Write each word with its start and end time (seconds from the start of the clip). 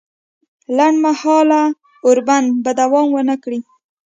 لنډ 0.77 0.97
مهاله 1.05 1.61
اوربند 2.05 2.47
به 2.63 2.71
دوام 2.81 3.07
ونه 3.13 3.35
کړي 3.43 3.59